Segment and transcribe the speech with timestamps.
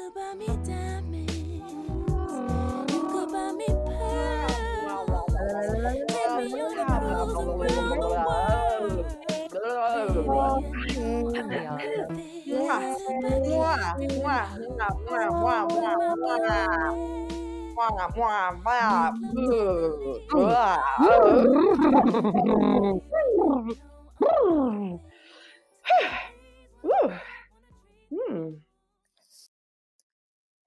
[0.00, 1.34] could buy me diamonds.
[2.92, 5.10] You could buy me pearls.
[6.08, 8.40] Take me on a cruise around the world.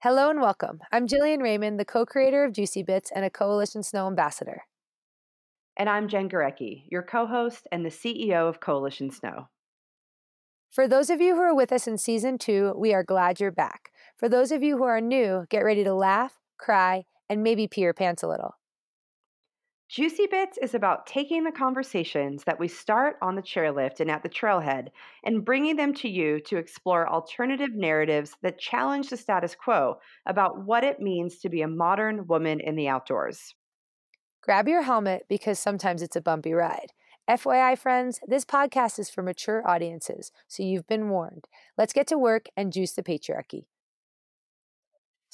[0.04, 0.80] Hello and welcome.
[0.92, 4.64] I'm Jillian Raymond, the co creator of Juicy Bits and a Coalition Snow ambassador.
[5.78, 9.48] And I'm Jen Gurecki, your co host and the CEO of Coalition Snow.
[10.70, 13.50] For those of you who are with us in season two, we are glad you're
[13.50, 13.92] back.
[14.18, 17.80] For those of you who are new, get ready to laugh, cry, and maybe pee
[17.80, 18.56] your pants a little.
[19.94, 24.24] Juicy Bits is about taking the conversations that we start on the chairlift and at
[24.24, 24.88] the trailhead
[25.22, 30.64] and bringing them to you to explore alternative narratives that challenge the status quo about
[30.64, 33.54] what it means to be a modern woman in the outdoors.
[34.42, 36.92] Grab your helmet because sometimes it's a bumpy ride.
[37.30, 41.46] FYI, friends, this podcast is for mature audiences, so you've been warned.
[41.78, 43.66] Let's get to work and juice the patriarchy.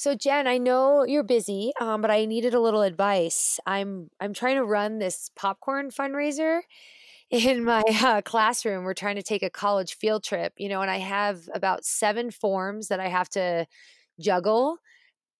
[0.00, 3.60] So Jen, I know you're busy, um, but I needed a little advice.
[3.66, 6.62] I'm I'm trying to run this popcorn fundraiser
[7.30, 8.84] in my uh, classroom.
[8.84, 12.30] We're trying to take a college field trip, you know, and I have about seven
[12.30, 13.66] forms that I have to
[14.20, 14.78] juggle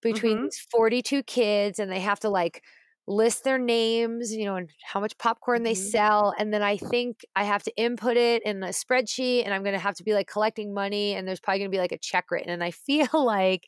[0.02, 0.50] between Mhm.
[0.70, 2.64] 42 kids, and they have to like
[3.06, 5.74] list their names, you know, and how much popcorn they Mhm.
[5.74, 9.62] sell, and then I think I have to input it in a spreadsheet, and I'm
[9.62, 11.92] going to have to be like collecting money, and there's probably going to be like
[11.92, 13.66] a check written, and I feel like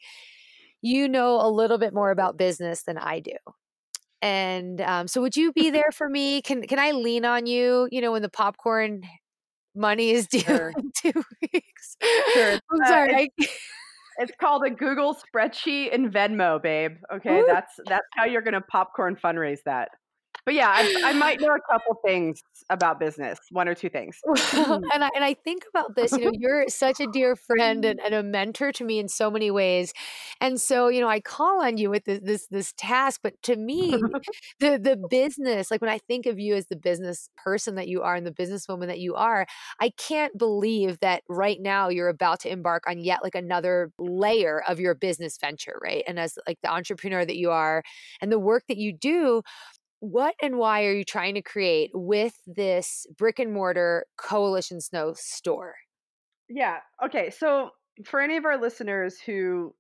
[0.83, 3.33] you know a little bit more about business than I do.
[4.21, 6.43] And um, so, would you be there for me?
[6.43, 7.89] Can can I lean on you?
[7.91, 9.03] You know, when the popcorn
[9.75, 10.73] money is due Sure.
[10.77, 11.97] in two weeks.
[12.35, 13.15] Sure, it's, I'm uh, sorry.
[13.41, 13.47] I,
[14.19, 16.97] It's called a Google spreadsheet and Venmo, babe.
[17.15, 17.47] Okay, Woo.
[17.47, 19.89] that's that's how you're gonna popcorn fundraise that.
[20.45, 24.19] But yeah, I, I might know a couple things about business, one or two things.
[24.93, 28.01] And I and I think about this, you know, you're such a dear friend and,
[28.01, 29.93] and a mentor to me in so many ways.
[30.41, 33.57] And so, you know, I call on you with this this this task, but to
[33.57, 33.91] me,
[34.61, 38.03] the the business, like when I think of you as the business person that you
[38.03, 39.47] are and the businesswoman that you are,
[39.81, 44.63] I can't believe that right now you're about to embark on yet like another layer
[44.67, 46.05] of your business venture, right?
[46.07, 47.83] And as like the entrepreneur that you are
[48.21, 49.43] and the work that you do,
[50.03, 55.13] what and why are you trying to create with this brick and mortar coalition snow
[55.15, 55.75] store
[56.49, 56.79] Yeah.
[57.05, 57.31] Okay.
[57.31, 57.71] So
[58.05, 59.75] for any of our listeners who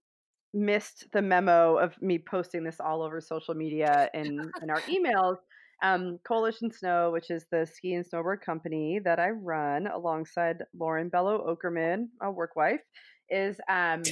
[0.55, 5.37] missed the memo of me posting this all over social media and in our emails,
[5.83, 11.09] um, Coalition Snow, which is the ski and snowboard company that I run alongside Lauren
[11.09, 12.81] Bello Okerman, a work wife,
[13.29, 14.03] is um,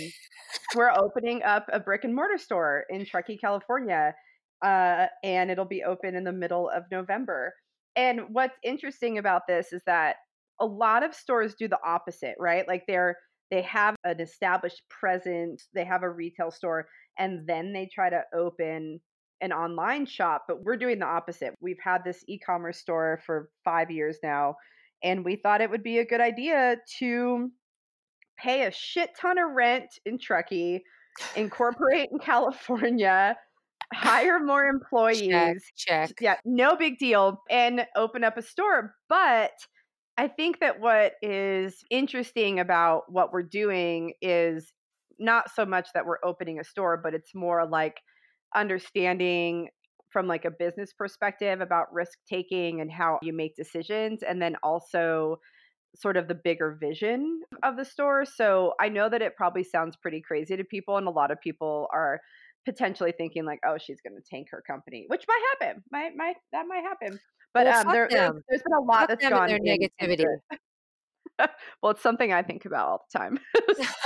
[0.75, 4.13] we're opening up a brick and mortar store in Truckee, California,
[4.63, 7.53] uh, and it'll be open in the middle of November.
[7.97, 10.17] And what's interesting about this is that
[10.61, 12.67] a lot of stores do the opposite, right?
[12.69, 13.17] Like they're
[13.51, 16.87] they have an established presence, they have a retail store,
[17.19, 19.01] and then they try to open
[19.41, 20.45] an online shop.
[20.47, 21.55] But we're doing the opposite.
[21.61, 24.55] We've had this e-commerce store for five years now,
[25.03, 27.51] and we thought it would be a good idea to
[28.39, 30.85] pay a shit ton of rent in Truckee,
[31.35, 33.37] incorporate in California,
[33.93, 38.95] hire more check employees, check yeah, no big deal, and open up a store.
[39.09, 39.53] But
[40.17, 44.73] I think that what is interesting about what we're doing is
[45.19, 48.01] not so much that we're opening a store, but it's more like
[48.55, 49.69] understanding
[50.11, 54.57] from like a business perspective about risk taking and how you make decisions and then
[54.63, 55.37] also
[55.95, 58.25] sort of the bigger vision of the store.
[58.25, 61.41] So I know that it probably sounds pretty crazy to people and a lot of
[61.41, 62.21] people are
[62.65, 65.83] potentially thinking like, oh, she's going to tank her company, which might happen.
[65.91, 67.19] Might might that might happen.
[67.53, 70.25] But Well, um, there, there's, there's been a lot Fuck that's gone their negativity.
[71.83, 73.39] well, it's something I think about all the time.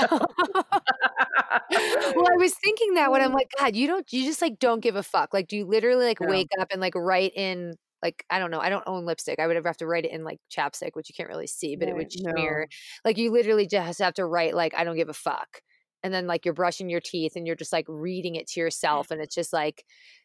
[2.15, 4.81] well i was thinking that when i'm like god you don't you just like don't
[4.81, 6.29] give a fuck like do you literally like No.
[6.29, 9.47] wake up and like write in like i don't know i don't own lipstick i
[9.47, 11.95] would have to write it in like chapstick which you can't really see but it
[11.95, 13.09] would Right, smear no.
[13.09, 15.61] like you literally just have to write like i don't give a fuck
[16.05, 19.11] and then like you're brushing your teeth and you're just like reading it to yourself
[19.11, 19.85] and it's just like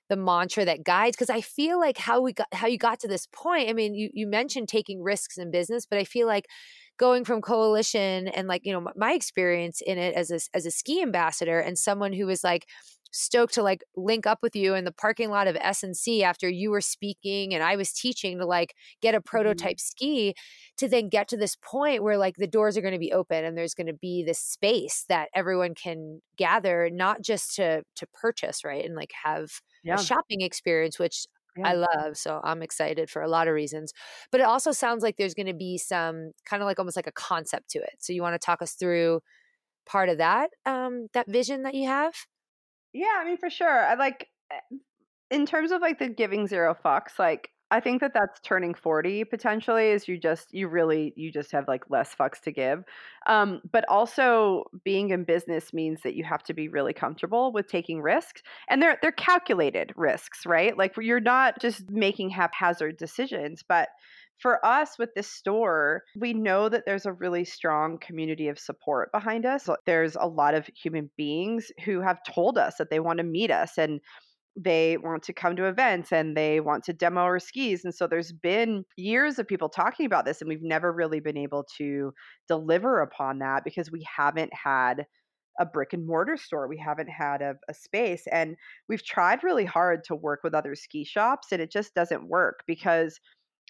[0.10, 3.08] the mantra that guides because i feel like how we got how you got to
[3.08, 6.46] this point i mean you you mentioned taking risks in business but i feel like
[6.98, 10.72] going from coalition and like you know my experience in it as a as a
[10.72, 12.68] ski ambassador and someone who was like
[13.12, 16.70] stoked to like link up with you in the parking lot of S&C after you
[16.72, 19.70] were speaking and I was teaching to like get a Mhm.
[19.70, 20.36] prototype ski
[20.78, 23.44] to then get to this point where like the doors are going to be open
[23.46, 28.08] and there's going to be this space that everyone can gather not just to to
[28.14, 28.86] purchase, right?
[28.86, 29.50] And like have
[29.84, 29.94] Yeah.
[29.94, 31.26] a shopping experience which
[31.64, 32.16] I love.
[32.16, 33.92] So I'm excited for a lot of reasons.
[34.32, 37.08] But it also sounds like there's going to be some kind of like almost like
[37.08, 37.96] a concept to it.
[38.00, 39.20] So you want to talk us through
[39.86, 42.14] part of that um that vision that you have?
[42.94, 43.86] Yeah, I mean, for sure.
[43.86, 44.60] I like, eh,
[45.32, 49.24] in terms of like the giving zero fucks, like, I think that that's turning 40
[49.26, 52.84] potentially is you just, you really, you just have like less fucks to give.
[53.28, 57.68] Um, but also being in business means that you have to be really comfortable with
[57.68, 60.78] taking risks and they're, they're calculated risks, right?
[60.78, 63.90] Like you're not just making haphazard decisions, but
[64.40, 69.12] for us with this store, we know that there's a really strong community of support
[69.12, 69.68] behind us.
[69.86, 73.52] There's a lot of human beings who have told us that they want to meet
[73.52, 74.00] us and
[74.56, 77.86] they want to come to events and they want to demo our skis.
[77.86, 81.38] And so there's been years of people talking about this, and we've never really been
[81.38, 82.14] able to
[82.48, 85.06] deliver upon that because we haven't had
[85.60, 86.68] a brick and mortar store.
[86.68, 88.24] We haven't had a, a space.
[88.32, 88.56] And
[88.88, 92.64] we've tried really hard to work with other ski shops, and it just doesn't work
[92.66, 93.20] because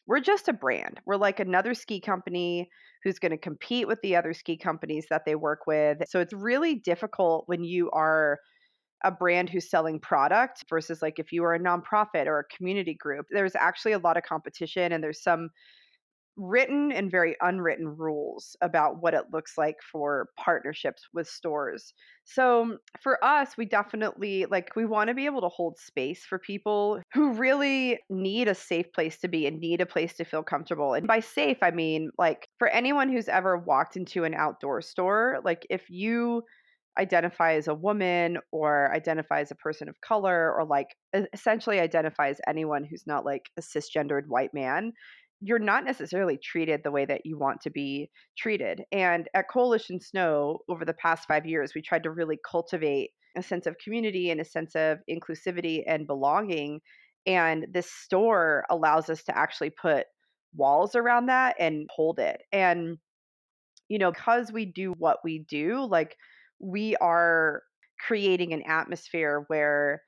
[0.09, 0.99] we're just a brand.
[1.05, 2.67] We're like another ski company
[3.03, 5.99] who's going to compete with the other ski companies that they work with.
[6.09, 8.39] So it's really difficult when you are
[9.03, 12.95] a brand who's selling product versus like if you are a nonprofit or a community
[12.95, 13.27] group.
[13.29, 15.51] There's actually a lot of competition and there's some
[16.39, 21.93] written and very unwritten rules about what it looks like for partnerships with stores.
[22.23, 26.39] So for us, we definitely like we want to be able to hold space for
[26.39, 30.43] people who really need a safe place to be and need a place to feel
[30.43, 30.93] comfortable.
[30.93, 35.41] And by safe, I mean like for anyone who's ever walked into an outdoor store,
[35.43, 36.43] like if you
[36.97, 40.95] identify as a woman or identify as a person of color or like
[41.33, 44.91] essentially identify as anyone who's not like a cisgendered white man
[45.41, 48.83] you're not necessarily treated the way that you want to be treated.
[48.91, 53.43] And at Coalition Snow, over the past five years, we tried to really cultivate a
[53.43, 56.81] sense of community and a sense of inclusivity and belonging.
[57.25, 60.07] And this store allows us to actually put
[60.55, 62.41] walls around that and hold it.
[62.51, 62.97] And,
[63.87, 66.15] you know, because we do what we do, like
[66.59, 67.61] we are
[68.05, 70.01] creating an atmosphere where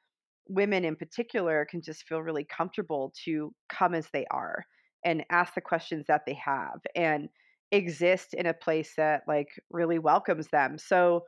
[0.47, 4.65] women in particular can just feel really comfortable to come as they are
[5.03, 7.29] and ask the questions that they have and
[7.71, 10.77] exist in a place that like really welcomes them.
[10.77, 11.25] So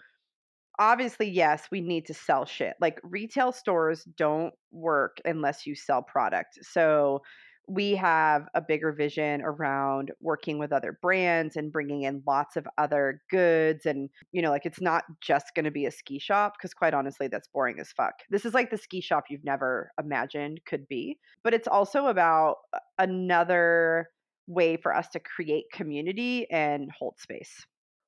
[0.79, 2.75] obviously yes, we need to sell shit.
[2.81, 6.59] Like retail stores don't work unless you sell product.
[6.61, 7.21] So
[7.67, 12.67] we have a bigger vision around working with other brands and bringing in lots of
[12.77, 16.53] other goods and you know like it's not just going to be a ski shop
[16.57, 18.13] because quite honestly that's boring as fuck.
[18.29, 22.57] This is like the ski shop you've never imagined could be but it's also about
[22.99, 24.09] another
[24.47, 27.65] way for us to create community and hold space.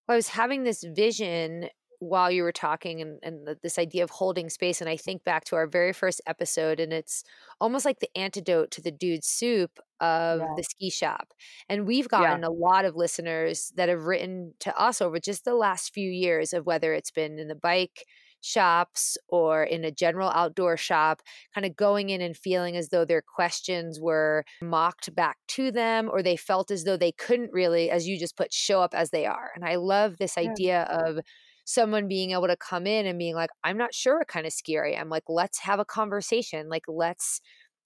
[0.08, 1.70] Well, I was having this vision
[2.00, 4.82] while you were talking and, and the, this idea of holding space.
[4.82, 7.24] And I think back to our very first episode, and it's
[7.60, 10.48] almost like the antidote to the dude soup of Yeah.
[10.58, 11.34] the ski shop.
[11.70, 15.46] And we've yeah gotten a lot of listeners that have written to us over just
[15.46, 18.06] the last few years of whether it's been in the bike
[18.42, 21.22] shops or in a general outdoor shop,
[21.56, 26.10] kind of going in and feeling as though their questions were mocked back to them
[26.12, 29.10] or they felt as though they couldn't really, as you just put, show up as
[29.10, 29.50] they are.
[29.56, 31.20] And I love this yeah idea of
[31.66, 34.54] someone being able to come in and being like, I'm not sure what kind of
[34.54, 34.96] scary.
[34.96, 35.10] I am.
[35.10, 36.70] Like, let's have a conversation.
[36.70, 37.42] Like, let's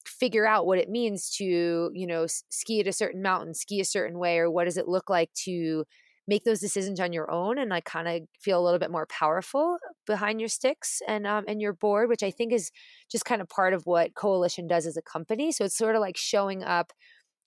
[0.05, 3.85] figure out what it means to, you know, ski at a certain mountain, ski a
[3.85, 5.85] certain way, or what does it look like to
[6.27, 9.07] make those decisions on your own and like kind of feel a little bit more
[9.07, 12.71] powerful behind your sticks and um and your board, which I think is
[13.11, 15.51] just kind of part of what Coalition does as a company.
[15.51, 16.93] So it's sort of like showing up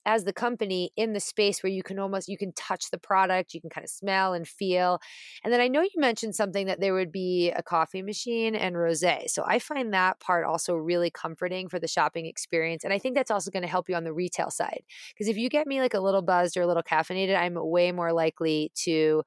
[0.05, 3.53] as the company in the space where you can almost you can touch the product
[3.53, 4.99] you can kind of smell and feel.
[5.43, 8.75] And then i know you mentioned something that there would be a coffee machine and
[8.75, 9.29] rosé.
[9.29, 13.15] So i find that part also really comforting for the shopping experience and i think
[13.15, 14.83] that's also going to help you on the retail side.
[15.13, 17.91] Because if you get me like a little buzzed or a little caffeinated i'm way
[17.91, 19.23] more likely to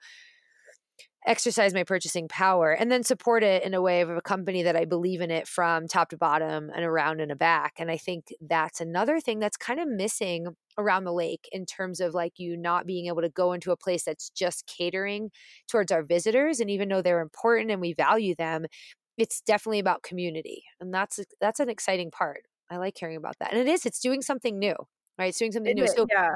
[1.27, 4.77] exercise my purchasing power and then support it in a way of a company that
[4.77, 7.75] I believe in it from top to bottom and around and a back.
[7.79, 10.47] And I think that's another thing that's kind of missing
[10.79, 13.77] around the lake in terms of like you not being able to go into a
[13.77, 15.31] place that's just catering
[15.69, 18.67] towards our visitors and even though they're important and we value them
[19.17, 23.53] it's definitely about community and that's that's an exciting part i like hearing about that
[23.53, 24.75] and it is it's doing something new
[25.19, 26.35] right it's doing something It new is, so yeah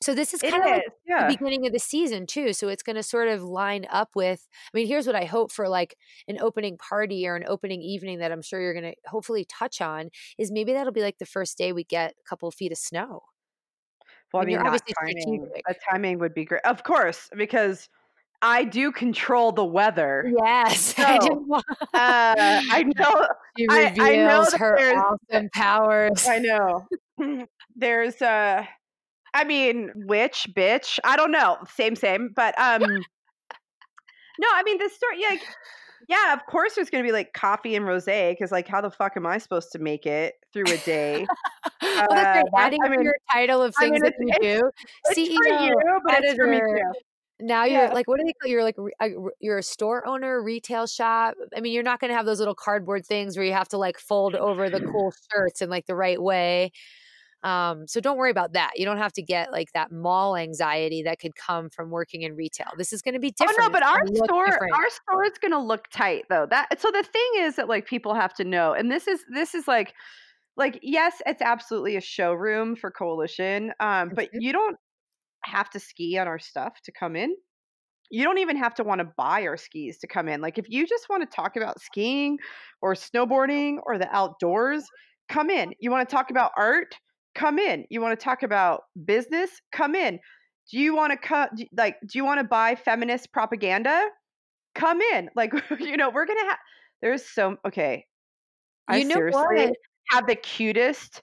[0.00, 2.52] So this is It kind of like is, the beginning of the season too.
[2.52, 4.46] So it's going to sort of line up with.
[4.72, 5.96] I mean, here's what I hope for like
[6.28, 9.80] an opening party or an opening evening that I'm sure you're going to hopefully touch
[9.80, 12.72] on is maybe that'll be like the first day we get a couple of feet
[12.72, 13.22] of snow.
[14.32, 16.62] Well, I mean, that obviously timing, that timing would be great.
[16.64, 17.88] Of course, because
[18.42, 20.34] I do control the weather.
[20.38, 21.64] Yes, I So, want.
[21.94, 26.26] uh, I know, she I, I know her awesome powers.
[26.28, 26.88] I know,
[27.76, 28.66] there's, uh,
[29.36, 34.88] I mean, witch, bitch, I don't know, same, same, but um, no, I mean, the
[34.88, 35.42] story, yeah, like,
[36.08, 39.12] yeah, of course, there's gonna be like coffee and rosé, because like, how the fuck
[39.16, 41.26] am I supposed to make it through a day?
[41.82, 44.60] oh, that's Uh, Adding I mean, your title of I things mean, that you it's
[44.60, 44.70] do,
[45.06, 46.76] it's for CEO, you, but it's for me editor.
[46.92, 47.00] too.
[47.38, 48.50] Now you're like, what do they call?
[48.50, 51.34] You're like, a you're a store owner, retail shop.
[51.54, 53.78] I mean, you're not going to have those little cardboard things where you have to
[53.78, 56.72] like fold over the cool shirts in like the right way.
[57.46, 58.72] Um, so don't worry about that.
[58.76, 62.34] You don't have to get like that mall anxiety that could come from working in
[62.34, 62.68] retail.
[62.76, 63.58] This is going to be Oh different.
[63.58, 64.72] no, but our going to store different.
[64.74, 66.46] our store is gonna look tight though.
[66.50, 69.54] That so the thing is that like people have to know, and this is this
[69.54, 69.94] is like
[70.56, 74.40] like yes, it's absolutely a showroom for Coalition, um, but Mhm.
[74.40, 74.76] you don't
[75.44, 77.34] have to ski on our stuff to come in.
[78.10, 80.40] You don't even have to want to buy our skis to come in.
[80.40, 82.38] Like if you just want to talk about skiing
[82.82, 84.84] or snowboarding or the outdoors,
[85.28, 85.72] come in.
[85.80, 86.94] You want to talk about art,
[87.36, 87.84] come in.
[87.90, 90.18] You want to talk about business, come in.
[90.70, 94.08] Do you want to come like do you want to buy feminist propaganda?
[94.74, 95.30] Come in.
[95.36, 96.58] Like you know, we're going to have
[97.02, 98.06] there's so okay.
[98.88, 99.76] I You know seriously what?
[100.10, 101.22] have the cutest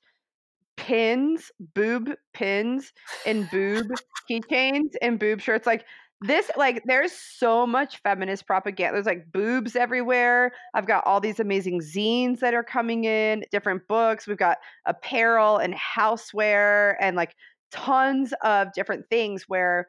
[0.77, 2.93] pins, boob pins,
[3.25, 3.87] and boob
[4.29, 5.65] keychains and boob shirts.
[5.65, 5.85] Like
[6.23, 8.93] this, like there's so much feminist propaganda.
[8.93, 10.53] There's like boobs everywhere.
[10.73, 14.25] I've got all these amazing zines that are coming in, different books.
[14.25, 17.35] We've got apparel and houseware and like
[17.71, 19.87] tons of different things where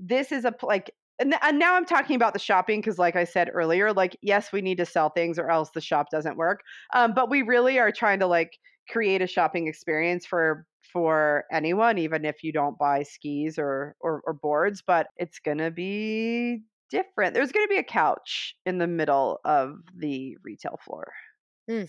[0.00, 3.50] this is a like and, now I'm talking about the shopping because, like I said
[3.54, 6.60] earlier, like yes, we need to sell things or else the shop doesn't work.
[6.94, 8.58] Um, but we really are trying to like
[8.90, 10.66] create a shopping experience for
[10.96, 14.82] for anyone, even if you don't buy skis or or, or boards.
[14.86, 17.34] But it's gonna be different.
[17.34, 21.12] There's gonna be a couch in the middle of the retail floor.
[21.68, 21.88] Mm,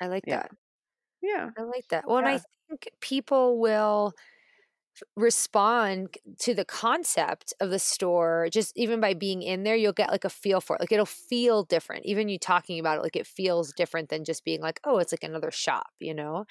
[0.00, 0.52] I like Yeah, that.
[1.22, 2.06] yeah, I like that.
[2.06, 2.38] Well, and I
[2.68, 4.14] think people will
[5.16, 10.10] respond to the concept of the store just even by being in there you'll get
[10.10, 13.16] like a feel for it like it'll feel different even you talking about it like
[13.16, 16.44] it feels different than just being like oh it's like another shop you know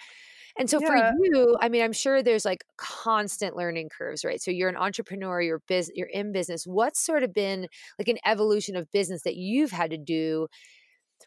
[0.59, 4.41] and so for you i mean i'm sure there's like constant learning curves right?
[4.41, 6.65] So you're an entrepreneur you're biz- you're in business.
[6.65, 10.47] What's sort of been like an evolution of business that you've had to do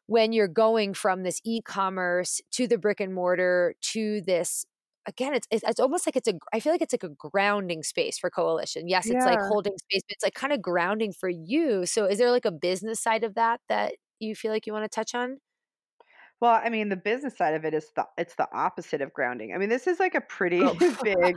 [0.07, 4.65] when you're going from this e-commerce to the brick and mortar to this
[5.07, 7.83] again it's it's, it's almost like it's a i feel like it's like a grounding
[7.83, 8.89] space for coalition.
[8.89, 11.87] Yes it's like holding space but it's like kind of grounding for you.
[11.87, 14.85] So is there like a business side of that that you feel like you want
[14.85, 15.39] to touch on
[16.43, 19.55] Well, I mean, the business side of it is the it's the opposite of grounding.
[19.55, 20.75] I mean, this is like a pretty oh.
[21.05, 21.37] big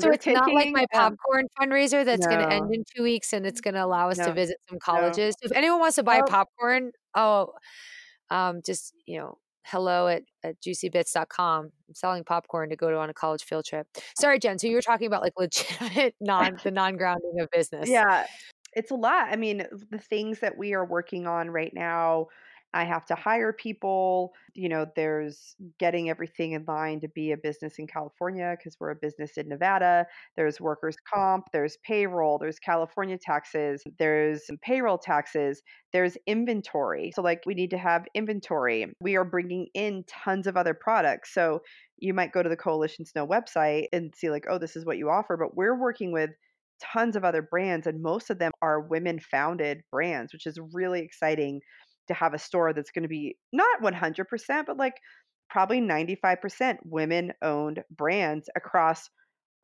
[0.00, 3.34] so it's not like my Um, popcorn fundraiser that's going to end in two weeks
[3.34, 4.78] and it's going to allow us to visit some no.
[4.78, 5.34] colleges.
[5.38, 7.52] So if anyone wants to buy Well, popcorn oh
[8.30, 9.36] um, just you know
[9.66, 13.86] hello at, at juicybits.com i'm selling popcorn to go to on a college field trip.
[14.18, 17.86] Sorry jen so you were talking about like legitimate non the non-grounding of business.
[17.86, 18.26] Yeah,
[18.72, 19.28] it's a lot.
[19.30, 22.28] I mean, the things that we are working on right now,
[22.74, 24.32] I have to hire people.
[24.54, 28.90] You know, there's getting everything in line to be a business in California because we're
[28.90, 30.06] a business in Nevada.
[30.36, 35.62] There's workers' comp, there's payroll, there's California taxes, there's payroll taxes,
[35.92, 37.12] there's inventory.
[37.14, 38.92] So, like, we need to have inventory.
[39.00, 41.34] We are bringing in tons of other products.
[41.34, 41.60] So,
[41.98, 44.98] you might go to the Coalition Snow website and see, like, oh, this is what
[44.98, 46.30] you offer, but we're working with
[46.80, 51.00] tons of other brands and most of them are women founded brands which is really
[51.00, 51.60] exciting
[52.08, 54.94] to have a store that's going to be not 100% but like
[55.50, 59.08] probably 95% women owned brands across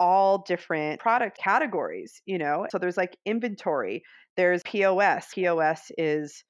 [0.01, 2.67] all different product categories you know?
[2.71, 4.03] So there's like inventory
[4.37, 6.45] there's pos pos is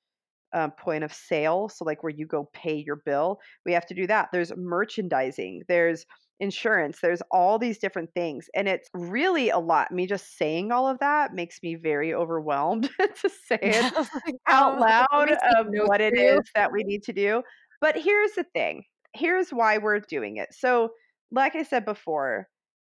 [0.52, 3.94] um, point of sale so like where you go pay your bill we have to
[3.94, 4.28] do that.
[4.32, 6.06] There's merchandising there's
[6.40, 9.90] insurance there's all these different things and it's really a lot.
[9.90, 14.06] Me just saying all of that makes me very overwhelmed to say it oh
[14.46, 14.80] out God.
[14.80, 17.42] Like, want loud me to take of what it is that we need to do.
[17.80, 20.48] But here's the thing here's why we're doing it.
[20.52, 20.90] So
[21.30, 22.48] like i said before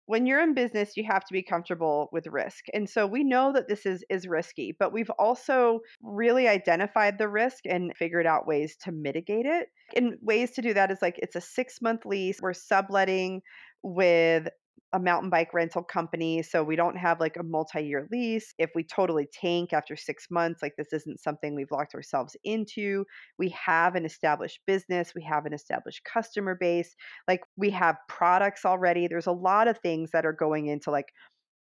[0.07, 3.53] when you're in business you have to be comfortable with risk and so we know
[3.53, 8.47] that this is is risky but we've also really identified the risk and figured out
[8.47, 12.05] ways to mitigate it and ways to do that is like it's a six month
[12.05, 13.43] lease we're subletting
[13.83, 14.49] with
[14.93, 18.55] a mountain bike rental company, so we don't have like a multi-year lease.
[18.59, 23.05] If we totally tank after 6 months, like this isn't something we've locked ourselves into.
[23.39, 26.97] We have an established business, we have an established customer base,
[27.29, 29.07] like we have products already.
[29.07, 31.13] There's a lot of things that are going into like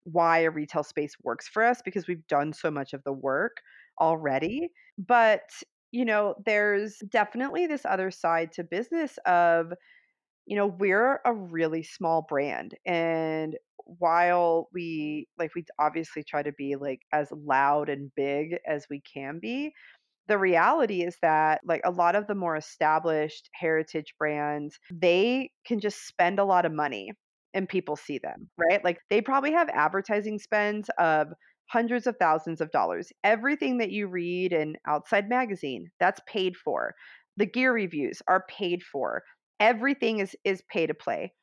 [0.05, 3.57] why a retail space works for us because we've done so much of the work
[4.01, 4.69] already.
[4.97, 5.41] But,
[5.91, 9.73] you know, there's definitely this other side to business of
[10.49, 12.73] you know, we're a really small brand.
[12.83, 18.87] And while we like, we obviously try to be like as loud and big as
[18.89, 19.71] we can be,
[20.27, 25.79] the reality is that like a lot of the more established heritage brands, they can
[25.79, 27.11] just spend a lot of money
[27.53, 28.83] and people see them, right?
[28.83, 31.27] Like they probably have advertising spends of
[31.67, 33.11] hundreds of thousands of dollars.
[33.23, 36.95] Everything that you read in Outside Magazine, that's paid for.
[37.37, 39.21] The gear reviews are paid for
[39.59, 41.33] everything is is pay to play.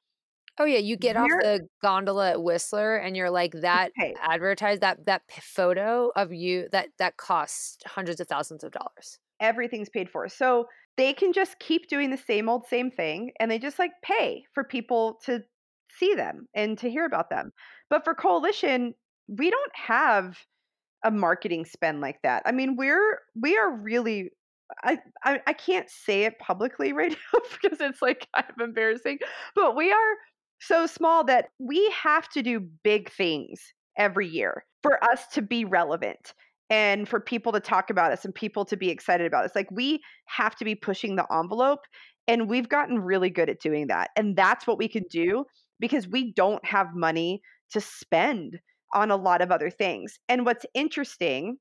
[0.59, 3.93] Oh yeah, you get off We're the gondola at Whistler and you're like that
[4.23, 9.19] advertise that that photo of you that that costs hundreds of thousands of dollars.
[9.39, 10.29] Everything's paid for.
[10.29, 13.93] So they can just keep doing the same old same thing and they just like
[14.03, 15.43] pay for people to
[15.99, 17.53] see them and to hear about them.
[17.91, 18.95] But for Coalition,
[19.29, 20.39] we don't have
[21.05, 22.43] a marketing spend like that.
[22.47, 24.31] I mean, we're we are really
[24.83, 29.19] I, I I can't say it publicly right now because it's like kind of embarrassing,
[29.55, 30.15] but we are
[30.61, 33.61] so small that we have to do big things
[33.99, 36.35] every year for us to be relevant
[36.71, 39.53] and for people to talk about us and people to be excited about us.
[39.55, 41.81] Like we have to be pushing the envelope
[42.27, 44.11] and we've gotten really good at doing that.
[44.17, 45.45] And that's what we can do
[45.79, 48.59] because we don't have money to spend
[48.95, 50.19] on a lot of other things.
[50.29, 51.59] And what's interesting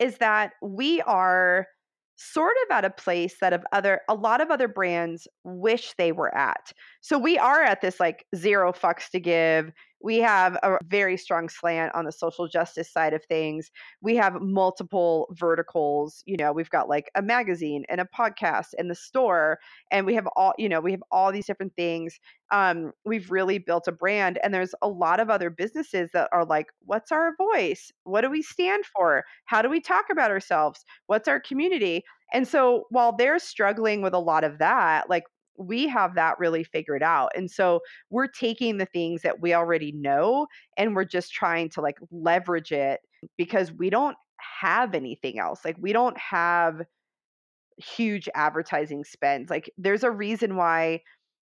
[0.00, 1.66] is that we are
[2.16, 6.12] sort of at a place that of other a lot of other brands wish they
[6.12, 6.72] were at.
[7.00, 9.72] So we are at this like zero fucks to give.
[10.04, 13.70] We have a very strong slant on the social justice side of things.
[14.02, 18.90] We have multiple verticals, you know, we've got like a magazine and a podcast and
[18.90, 19.58] the store
[19.90, 22.20] and we have all, you know, we have all these different things.
[22.50, 26.44] Um we've really built a brand and there's a lot of other businesses that are
[26.44, 27.90] like what's our voice?
[28.04, 29.24] What do we stand for?
[29.46, 30.84] How do we talk about ourselves?
[31.06, 32.04] What's our community?
[32.32, 35.24] And so while they're struggling with a lot of that, like
[35.56, 37.30] we have that really figured out.
[37.36, 41.80] And so we're taking the things that we already know and we're just trying to
[41.80, 43.00] like leverage it
[43.36, 44.16] because we don't
[44.60, 45.64] have anything else.
[45.64, 46.82] Like we don't have
[47.78, 49.50] huge advertising spends.
[49.50, 51.00] Like there's a reason why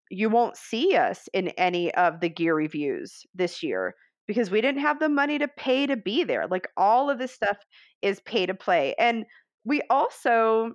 [0.09, 3.95] you won't see us in any of the gear reviews this year
[4.27, 6.47] because we didn't have the money to pay to be there.
[6.47, 7.57] Like all of this stuff
[8.01, 8.95] is pay to play.
[8.99, 9.25] And
[9.65, 10.73] we also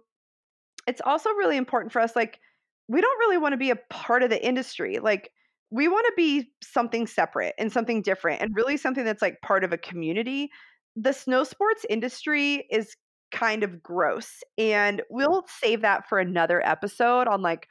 [0.86, 2.40] it's also really important for us like
[2.88, 5.30] we don't really want to be a part of the industry like
[5.70, 9.64] we want to be something separate and something different and really something that's like part
[9.64, 10.50] of a community.
[10.96, 12.96] The snow sports industry is
[13.30, 15.04] kind of gross and mm.
[15.10, 17.68] we'll save that for another episode on like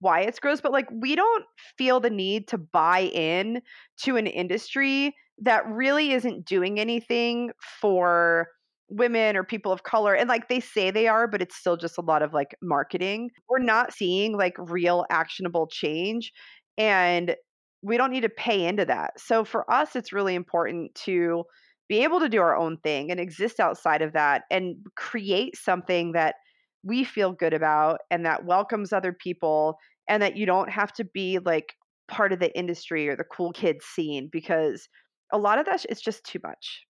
[0.00, 1.44] why it's gross, but like we don't
[1.78, 3.62] feel the need to buy in
[4.02, 8.48] to an industry that really isn't doing anything for
[8.94, 10.14] women or people of color.
[10.14, 13.30] And like they say they are, but it's still just a lot of like marketing.
[13.48, 16.32] We're not seeing like real actionable change.
[16.78, 17.36] And
[17.82, 19.20] we don't need to pay into that.
[19.20, 21.44] So for us, it's really important to
[21.88, 26.12] be able to do our own thing and exist outside of that and create something
[26.12, 26.36] that
[26.82, 29.76] we feel good about and that welcomes other people
[30.08, 31.74] and that you don't have to be like
[32.08, 34.88] part of the industry or the cool kids scene because
[35.32, 36.82] a lot of that is just too much.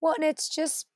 [0.00, 0.86] Well, and it's just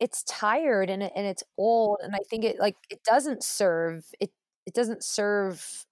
[0.00, 4.30] it's tired and and it's old and I think it like it doesn't serve it
[4.66, 5.86] it doesn't serve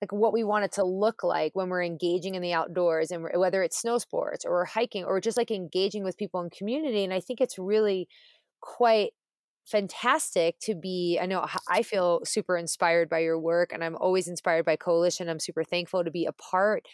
[0.00, 3.26] like what we want it to look like when we're engaging in the outdoors and
[3.34, 7.14] whether it's snow sports or hiking or just like engaging with people in community and
[7.14, 8.08] I think it's really
[8.60, 9.12] quite
[9.64, 14.26] fantastic to be i know i feel super inspired by your work and i'm always
[14.26, 16.84] inspired by coalition i'm super thankful to be a part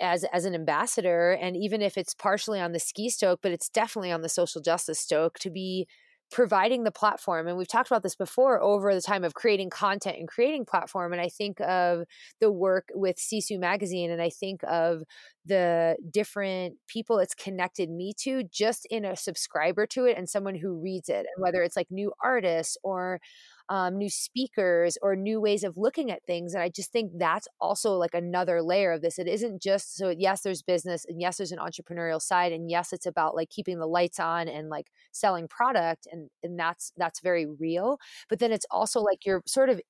[0.00, 3.68] as as an ambassador and even if it's partially on the ski stoke but it's
[3.68, 5.86] definitely on the social justice stoke to be
[6.30, 10.16] providing the platform and we've talked about this before over the time of creating content
[10.18, 12.04] and creating platform and i think of
[12.40, 15.02] the work with sisu magazine and i think of
[15.46, 20.54] the different people it's connected me to just in a subscriber to it and someone
[20.54, 23.20] who reads it and whether it's like new artists or
[23.68, 26.54] um, new speakers or new ways of looking at things.
[26.54, 29.18] And I just think that's also like another layer of this.
[29.18, 32.52] It isn't just so, yes, there's business and yes, there's an entrepreneurial side.
[32.52, 36.06] And yes, it's about like keeping the lights on and like selling product.
[36.10, 37.98] And, and that's, that's very real.
[38.28, 39.80] But then it's also like you're sort of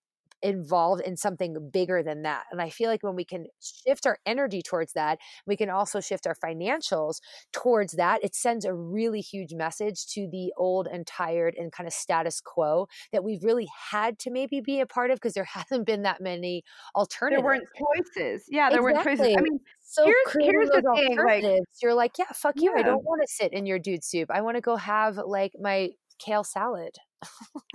[0.43, 2.45] involved in something bigger than that.
[2.51, 6.01] And I feel like when we can shift our energy towards that, we can also
[6.01, 7.17] shift our financials
[7.53, 8.23] towards that.
[8.23, 12.41] It sends a really huge message to the old and tired and kind of status
[12.41, 16.03] quo that we've really had to maybe be a part of because there hasn't been
[16.03, 16.63] that many
[16.95, 17.43] alternatives.
[17.43, 18.45] There weren't choices.
[18.49, 19.35] Yeah, there weren't choices.
[19.37, 21.45] I mean, So here's here's the thing, like
[21.83, 22.75] you're like, yeah, fuck you.
[22.77, 24.31] I don't want to sit in your dude soup.
[24.31, 26.97] I want to go have like my kale salad.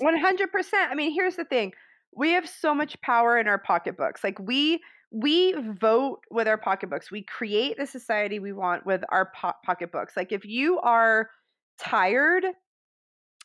[0.02, 0.73] 100%.
[0.73, 1.73] I mean, here's the thing.
[2.15, 4.23] We have so much power in our pocketbooks.
[4.23, 7.12] Like we we vote with our pocketbooks.
[7.12, 10.17] We create the society we want with our po- pocketbooks.
[10.17, 11.30] Like if you are
[11.80, 12.45] tired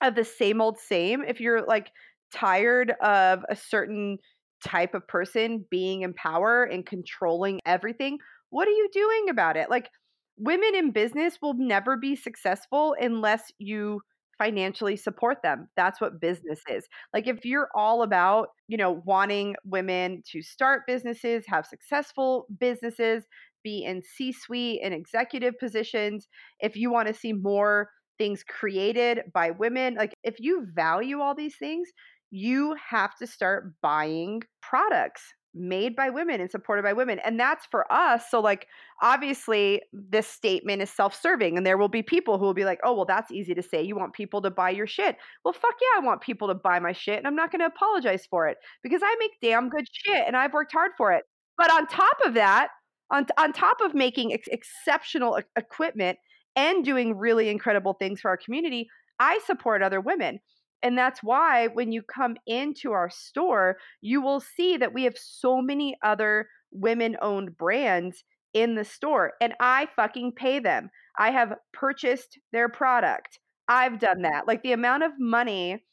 [0.01, 1.91] of the same old same, if you're like
[2.33, 4.17] tired of a certain
[4.65, 8.19] type of person being in power and controlling everything,
[8.51, 9.69] what are you doing about it?
[9.69, 9.91] Like
[10.39, 14.01] women in business will never be successful unless you
[14.39, 15.69] financially support them.
[15.77, 16.27] That's what mm-hmm.
[16.27, 16.87] business is.
[17.13, 23.25] Like if you're all about, you know, wanting women to start businesses, have successful businesses,
[23.65, 26.29] be in C-suite and executive positions,
[26.61, 31.35] if you want to see more things created by women, like if you value all
[31.35, 31.89] these things,
[32.31, 35.23] you have to start buying products
[35.59, 37.19] made by women and supported by women.
[37.25, 38.25] And that's for us.
[38.31, 38.67] So like
[39.03, 42.95] obviously this statement is self-serving and there will be people who will be like, "Oh,
[42.95, 43.83] well that's easy to say.
[43.83, 46.79] You want people to buy your shit." Well, fuck yeah, I want people to buy
[46.79, 49.87] my shit and I'm not going to apologize for it because I make damn good
[49.93, 51.25] shit and I've worked hard for it.
[51.57, 52.69] But on top of that,
[53.11, 56.19] on on top of making ex- exceptional equipment
[56.57, 60.41] and doing really incredible things for our community, I support other women.
[60.83, 65.19] And that's why when you come into our store, you will see that we have
[65.19, 70.91] so many other women owned brands in the store and I fucking pay them.
[71.19, 73.39] I have purchased their product.
[73.69, 74.47] I've done that.
[74.47, 75.85] Like the amount of money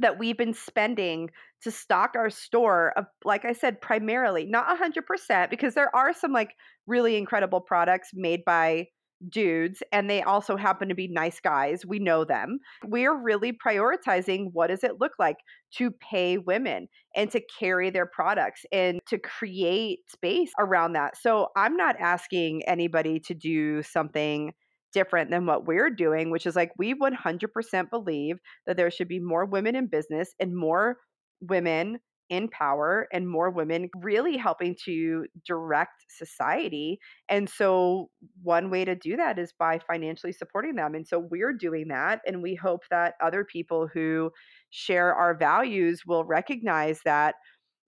[0.00, 1.30] that we've been spending
[1.62, 6.32] to stock our store of like I said primarily not 100% because there are some
[6.32, 6.50] like
[6.86, 8.88] really incredible products made by
[9.28, 14.50] dudes and they also happen to be nice guys we know them we're really prioritizing
[14.52, 15.36] what does it look like
[15.72, 21.16] to pay women and to carry their products and to create space around that.
[21.16, 24.52] So i'm not asking anybody to do something
[24.92, 29.20] different than what we're doing which is like we 100% believe that there should be
[29.20, 30.96] more women in business and more
[31.40, 31.98] women
[32.28, 36.98] in power and more women really helping to direct society.
[37.28, 38.10] And so,
[38.42, 40.94] one way to do that is by financially supporting them.
[40.94, 42.20] And so, we're doing that.
[42.26, 44.30] And we hope that other people who
[44.70, 47.36] share our values will recognize that.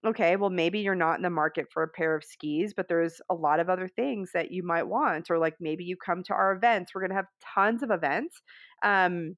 [0.06, 3.20] Okay, well, maybe you're not in the market for a pair of skis, but there's
[3.30, 5.28] a lot of other things that you might want.
[5.28, 6.94] Or, like, maybe you come to our events.
[6.94, 8.40] We're going to have tons of events.
[8.84, 9.36] Um,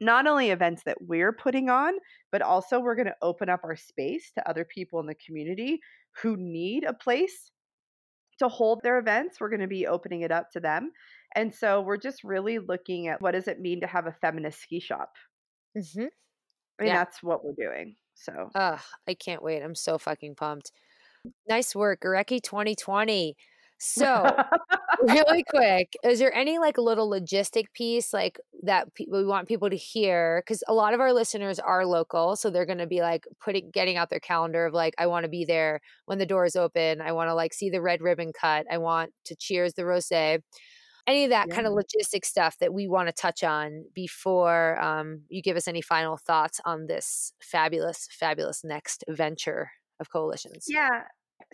[0.00, 1.94] not only events that we're putting on,
[2.30, 5.80] but also we're going to open up our space to other people in the community
[6.22, 7.50] who need a place
[8.38, 9.38] to hold their events.
[9.40, 10.90] We're going to be opening it up to them.
[11.34, 14.60] And so we're just really looking at what does it mean to have a feminist
[14.60, 15.10] ski shop?
[15.74, 16.04] hmm
[16.78, 16.94] I mean, Yeah.
[17.04, 17.96] that's what we're doing.
[18.14, 19.62] So Ugh, I can't wait.
[19.62, 20.72] I'm so fucking pumped.
[21.48, 23.36] Nice work, Gurecki 2020.
[23.78, 24.36] So,
[25.02, 29.70] really quick, is there any like little logistic piece like that pe- we want people
[29.70, 30.42] to hear?
[30.44, 33.70] Because a lot of our listeners are local, so they're going to be like putting
[33.70, 37.00] getting out their calendar of like, I want to be there when the doors open.
[37.00, 38.66] I want to like see the red ribbon cut.
[38.70, 40.40] I want to cheers the rosé.
[41.06, 45.22] Any of that kind of logistic stuff that we want to touch on before um,
[45.28, 50.66] you give us any final thoughts on this fabulous, fabulous next venture of coalitions.
[50.68, 51.02] Yeah.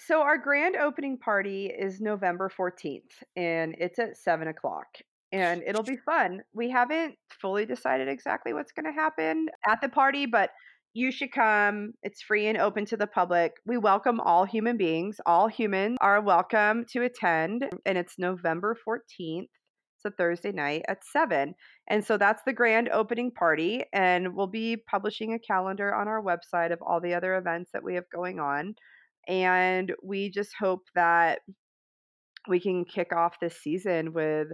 [0.01, 3.01] So our grand opening party is November 14th
[3.35, 4.87] and it's at seven o'clock
[5.33, 6.41] and it'll be fun.
[6.55, 10.51] We haven't fully decided exactly what's going to happen at the party, but
[10.95, 11.95] you should come.
[12.05, 13.55] It's free and open to the public.
[13.67, 15.17] We welcome all human beings.
[15.27, 19.49] All humans are welcome to attend and it's November 14th.
[19.49, 21.55] It's a Thursday night at 7.
[21.89, 26.23] And so that's the grand opening party and we'll be publishing a calendar on our
[26.23, 28.77] website of all the other events that we have going on
[29.29, 31.41] and we just hope that
[32.49, 34.49] we can kick off this season with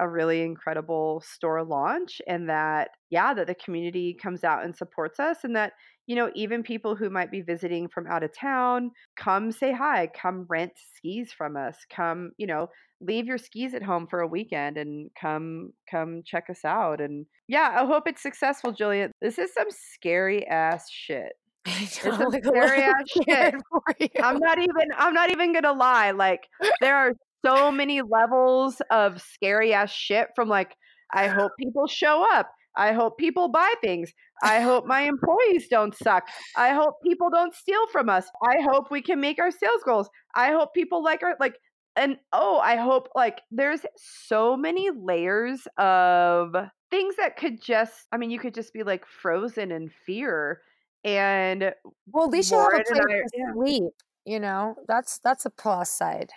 [0.00, 5.20] a really incredible store launch and that yeah that the community comes out and supports
[5.20, 5.72] us and that
[6.06, 10.08] you know even people who might be visiting from out of town come say hi
[10.20, 12.66] come rent skis from us come you know
[13.00, 17.26] leave your skis at home for a weekend and come come check us out and
[17.46, 19.12] yeah i hope it's successful juliet.
[19.20, 21.34] This is some scary ass shit
[21.66, 23.22] know, like, a scary little ass shit.
[23.22, 24.08] scared for you.
[24.22, 26.10] I'm not even I'm not even gonna lie.
[26.10, 26.48] Like
[26.80, 27.12] there are
[27.44, 30.74] so many levels of scary ass shit from like
[31.12, 32.50] I hope people show up.
[32.76, 34.12] I hope people buy things.
[34.42, 36.24] I hope my employees don't suck.
[36.56, 38.26] I hope people don't steal from us.
[38.46, 40.08] I hope we can make our sales goals.
[40.34, 41.56] I hope people like our like
[41.96, 46.54] and oh, I hope like there's so many layers of
[46.90, 50.60] things that could just I mean, you could just be like frozen in fear.
[51.04, 51.72] And
[52.10, 53.52] Well, at least you'll have a place I- to yeah.
[53.54, 53.84] sleep.
[54.24, 56.30] You know, that's that's a plus side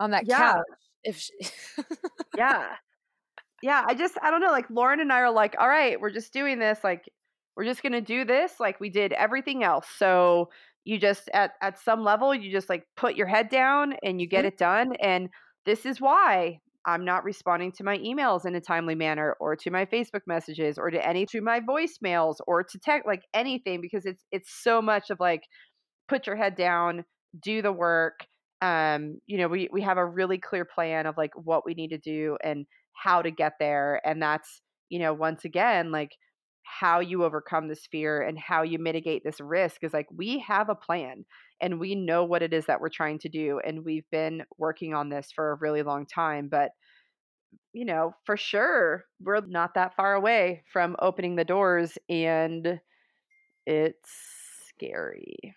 [0.00, 0.54] on that Yeah.
[0.54, 0.64] couch.
[1.04, 1.32] If she...
[2.36, 2.76] yeah
[3.62, 6.10] yeah i just i don't know like lauren and i are like all right we're
[6.10, 7.08] just doing this like
[7.56, 10.50] we're just gonna do this like we did everything else so
[10.84, 14.26] you just at at some level you just like put your head down and you
[14.26, 14.48] get Mhm.
[14.48, 15.28] it done and
[15.64, 19.70] this is why i'm not responding to my emails in a timely manner or to
[19.70, 24.06] my facebook messages or to any to my voicemails or to tech like anything because
[24.06, 25.42] it's it's so much of like
[26.08, 27.04] put your head down
[27.42, 28.26] do the work
[28.62, 31.88] um you know we we have a really clear plan of like what we need
[31.88, 36.10] to do and how to get there and that's you know once again like
[36.64, 40.68] how you overcome this fear and how you mitigate this risk is like we have
[40.68, 41.24] a plan
[41.64, 44.94] and we know what it is that we're trying to do and we've been working
[44.94, 46.70] on this for a really long time but
[47.72, 52.80] you know for sure we're not that far away from opening the doors and
[53.66, 54.10] it's
[54.68, 55.54] scary.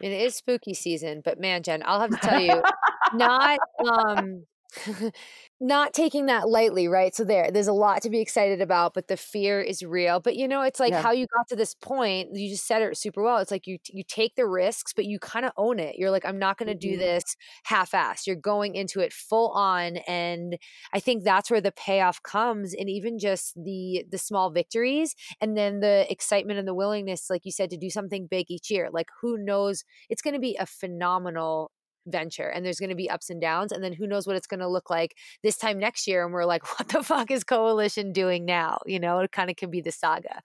[0.00, 2.62] It is spooky season, but man, Jen, I'll have to tell you,
[3.14, 4.44] not um
[5.60, 9.08] not taking that lightly right so there there's a lot to be excited about but
[9.08, 11.02] the fear is real but you know it's like Yeah.
[11.02, 13.78] how you got to this point you just said it super well it's like you
[13.90, 16.66] you take the risks but you kind of own it you're like i'm not going
[16.68, 16.98] to do Mhm.
[16.98, 17.22] this
[17.64, 18.26] half-ass.
[18.26, 20.58] you're going into it full on and
[20.92, 25.56] i think that's where the payoff comes and even just the the small victories and
[25.56, 28.88] then the excitement and the willingness like you said to do something big each year
[28.92, 31.70] like who knows it's going to be a phenomenal
[32.06, 34.46] venture and there's going to be ups and downs and then who knows what it's
[34.46, 37.44] going to look like this time next year and we're like what the fuck is
[37.44, 40.40] coalition doing now you know it kind of can be the saga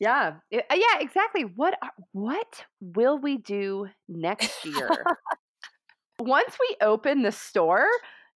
[0.00, 0.34] Yeah.
[0.54, 1.42] Uh, yeah, exactly.
[1.42, 4.88] What are- what will we do next year?
[6.20, 7.86] Once we open the store,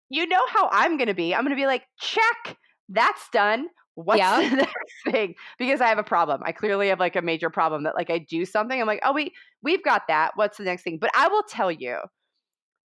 [0.09, 1.35] you know how I'm going to be.
[1.35, 2.57] I'm going to be like, "Check.
[2.89, 4.49] That's done." What's Yeah.
[4.49, 4.75] the next
[5.11, 5.35] thing?
[5.59, 6.41] Because I have a problem.
[6.45, 8.81] I clearly have like a major problem that like I do something.
[8.81, 10.33] I'm like, "Oh, wait, we've got that.
[10.37, 11.99] What's the next thing?" But I will tell you.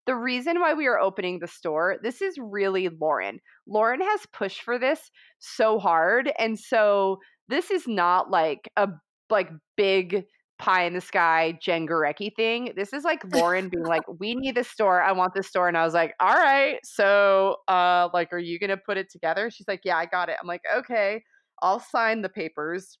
[0.06, 3.40] The reason why we are opening the store, this is really Lauren.
[3.66, 8.88] Lauren has pushed for this so hard and so this is not like a
[9.30, 10.24] like big
[10.58, 12.72] pie in the sky Jen Gurecki thing.
[12.76, 15.02] This is like Lauren being like, "We need this store.
[15.02, 16.78] I want this store." And I was like, "All right.
[16.84, 20.28] So, uh like are you going to put it together?" She's like, "Yeah, I got
[20.28, 21.22] it." I'm like, "Okay.
[21.62, 22.98] I'll sign the papers."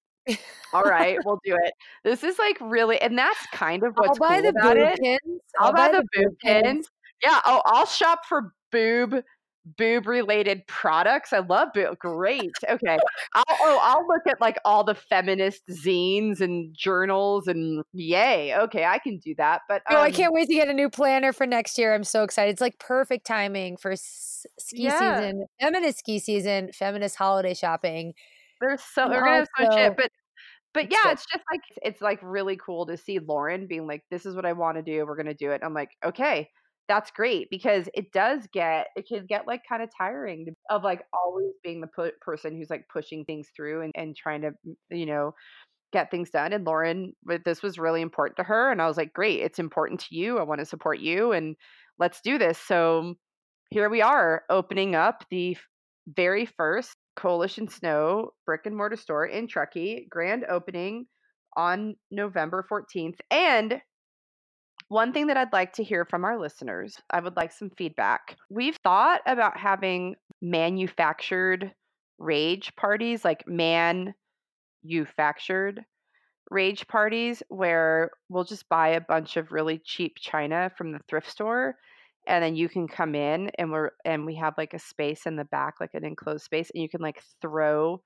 [0.72, 1.74] All right, we'll do it.
[2.04, 4.98] This is like really and that's kind of i'll what's buy cool the about it.
[5.00, 6.62] pins I'll buy the boob pins.
[6.64, 6.88] pins.
[7.24, 7.40] Yeah.
[7.44, 9.22] Oh, I'll shop for boob
[9.78, 11.32] boob related products.
[11.32, 11.98] I love boob.
[11.98, 12.50] Great.
[12.68, 12.98] Okay.
[13.34, 18.54] I'll oh I'll look at like all the feminist zines and journals and yay.
[18.54, 19.62] Okay, I can do that.
[19.68, 21.94] But Oh, I um, can't wait to get a new planner for next year.
[21.94, 22.50] I'm so excited.
[22.52, 24.98] It's like perfect timing for s- ski Yeah.
[25.20, 28.12] season, feminist ski season, feminist holiday shopping.
[28.60, 30.10] There's so we're gonna have so much shit, but
[30.74, 34.26] but yeah, it's just like it's like really cool to see Lauren being like, "This
[34.26, 35.06] is what I want to do.
[35.06, 36.50] We're gonna do it." I'm like, "Okay,
[36.88, 41.02] that's great," because it does get it can get like kind of tiring of like
[41.12, 44.52] always being the pu- person who's like pushing things through and and trying to
[44.90, 45.34] you know
[45.92, 46.52] get things done.
[46.52, 50.00] And Lauren, this was really important to her, and I was like, "Great, it's important
[50.00, 50.38] to you.
[50.38, 51.56] I want to support you, and
[51.98, 53.14] let's do this." So
[53.70, 55.56] here we are opening up the
[56.06, 61.06] very first Coalition Snow brick and mortar store in Truckee, grand opening
[61.56, 63.20] on November 14th.
[63.30, 63.80] And
[64.94, 68.36] one thing that I'd like to hear from our listeners, I would like some feedback.
[68.48, 71.72] We've thought about having manufactured
[72.20, 74.14] rage parties, like man
[74.84, 75.04] you
[76.50, 81.28] rage parties where we'll just buy a bunch of really cheap china from the thrift
[81.28, 81.74] store
[82.28, 85.36] and then you can come in and we're and we have like a space in
[85.36, 87.98] the back like an enclosed space and you can like throw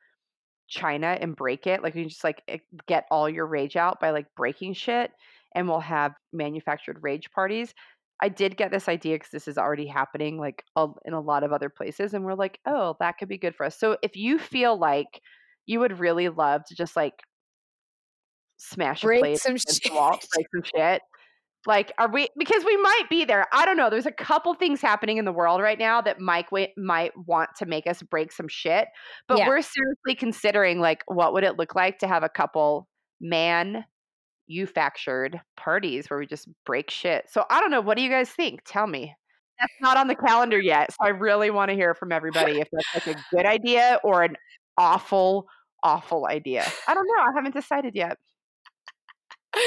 [0.68, 2.40] china and break it like you just like
[2.86, 5.10] get all your rage out by like breaking shit
[5.54, 7.72] and we'll have manufactured rage parties
[8.20, 10.62] i did get this idea because this is already happening like
[11.04, 13.66] in a lot of other places and we're like oh that could be good for
[13.66, 15.20] us so if you feel like
[15.66, 17.14] you would really love to just like
[18.58, 20.30] smash a Break plate some against the wall, shit.
[20.34, 21.02] break some shit.
[21.66, 22.28] Like, are we?
[22.38, 23.46] Because we might be there.
[23.52, 23.90] I don't know.
[23.90, 27.66] There's a couple things happening in the world right now that Mike might want to
[27.66, 28.88] make us break some shit.
[29.26, 29.48] But Yeah.
[29.48, 32.88] we're seriously considering like, what would it look like to have a couple
[33.20, 33.84] man
[34.48, 37.26] you factured parties where we just break shit.
[37.30, 37.80] So I don't know.
[37.80, 38.60] What do you guys think?
[38.66, 39.14] Tell me.
[39.60, 40.90] that's not on the calendar yet.
[40.92, 44.22] So I really want to hear from everybody if that's like a good idea or
[44.22, 44.36] an
[44.76, 45.46] awful,
[45.82, 46.64] awful idea.
[46.86, 47.22] I don't know.
[47.22, 48.16] I haven't decided yet.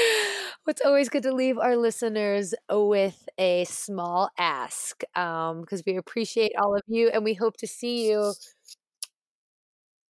[0.68, 6.52] It's always good to leave our listeners with a small ask um, because we appreciate
[6.56, 8.32] all of you and we hope to see you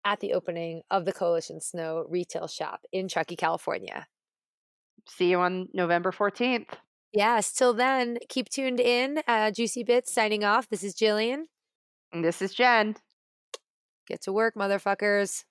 [0.05, 4.07] at the opening of the Coalition Snow retail shop in Truckee, California.
[5.07, 6.69] See you on November 14th.
[7.13, 9.23] Yes, till then, keep tuned in.
[9.29, 10.69] Uh, Juicy Bits signing off.
[10.69, 11.45] This is Jillian.
[12.13, 12.97] And this is Jen.
[14.07, 15.45] Get to work, motherfuckers.